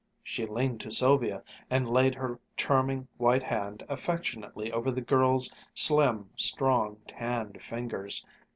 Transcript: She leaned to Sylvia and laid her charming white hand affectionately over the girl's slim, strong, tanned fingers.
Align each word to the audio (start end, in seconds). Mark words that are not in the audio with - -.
She 0.23 0.47
leaned 0.47 0.81
to 0.81 0.89
Sylvia 0.89 1.43
and 1.69 1.87
laid 1.87 2.15
her 2.15 2.39
charming 2.57 3.07
white 3.17 3.43
hand 3.43 3.83
affectionately 3.87 4.71
over 4.71 4.89
the 4.89 4.99
girl's 4.99 5.53
slim, 5.75 6.31
strong, 6.35 6.97
tanned 7.05 7.61
fingers. 7.61 8.25